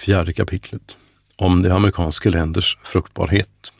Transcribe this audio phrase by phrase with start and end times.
[0.00, 0.98] Fjärde kapitlet
[1.36, 3.72] om de amerikanska länders fruktbarhet.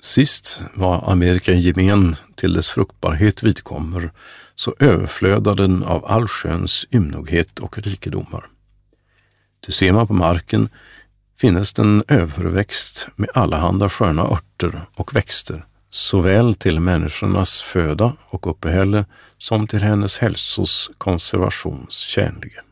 [0.00, 4.10] Sist vad Amerika i gemen till dess fruktbarhet vidkommer,
[4.54, 8.46] så överflödar den av allsköns ymnoghet och rikedomar.
[9.66, 10.68] Ty ser man på marken
[11.40, 19.04] finnes den överväxt med allehanda sköna örter och växter, såväl till människornas föda och uppehälle
[19.38, 22.62] som till hennes hälsos konservations tjänlige.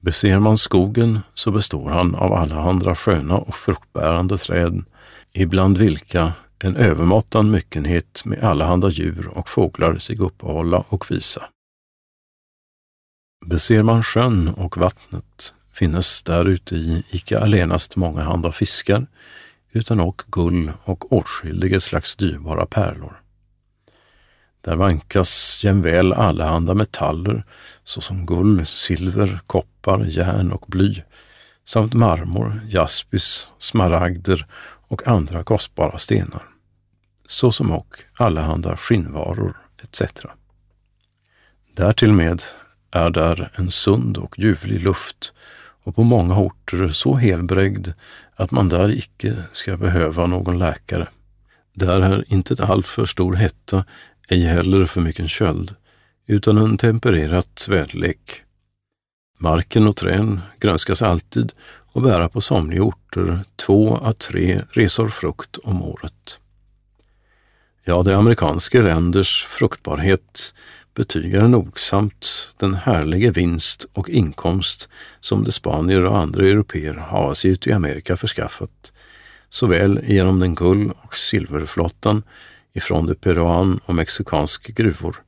[0.00, 4.84] Beser man skogen så består han av allehanda sköna och fruktbärande träd,
[5.32, 11.42] ibland vilka en övermåttan myckenhet med allehanda djur och fåglar sig uppehålla och visa.
[13.46, 19.06] Beser man sjön och vattnet finnes därute i icke allenast många handa fiskar,
[19.72, 23.20] utan och gull och åtskilliga slags dyrbara pärlor.
[24.60, 27.44] Där vankas jämväl allehanda metaller
[27.84, 31.02] såsom guld, silver, koppar, järn och bly
[31.64, 34.46] samt marmor, jaspis, smaragder
[34.88, 36.42] och andra kostbara stenar,
[37.26, 40.02] såsom och allehanda skinnvaror etc.
[41.76, 42.42] Därtill med
[42.90, 45.32] är där en sund och ljuvlig luft
[45.84, 47.88] och på många orter så helbrägd
[48.36, 51.08] att man där icke ska behöva någon läkare.
[51.74, 53.84] Där är inte ett alltför stor hetta,
[54.30, 55.74] ej heller för mycket köld,
[56.26, 58.42] utan en tempererat väderlek.
[59.38, 61.52] Marken och trän grönskas alltid
[61.92, 66.38] och bära på somliga orter två à tre resor frukt om året.
[67.84, 70.54] Ja, de amerikanska länders fruktbarhet
[70.94, 74.88] betygar nogsamt den härliga vinst och inkomst
[75.20, 78.92] som de spanier och andra europeer har sig ut i Amerika förskaffat,
[79.48, 82.22] såväl genom den guld och silverflottan
[82.72, 85.22] ifrån de peruan och mexikanska gruvor,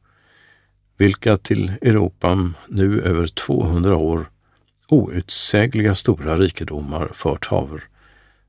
[0.97, 4.31] vilka till Europa nu över 200 år
[4.89, 7.83] outsägliga stora rikedomar fört haver,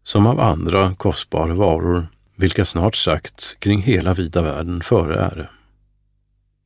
[0.03, 5.49] som av andra kostbara varor, vilka snart sagt kring hela vida världen före äre.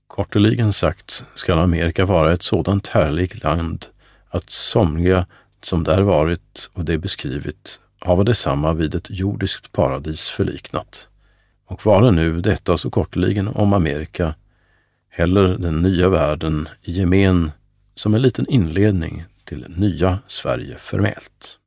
[0.07, 3.85] Korteligen sagt skall Amerika vara ett sådant härligt land
[4.29, 5.25] att somliga
[5.61, 11.07] som där varit och det beskrivit hava detsamma vid ett jordiskt paradis förliknat.
[11.67, 14.35] Och vara nu detta så korteligen om Amerika,
[15.09, 17.51] heller den nya världen i gemen
[17.95, 21.57] som en liten inledning till nya Sverige förmält.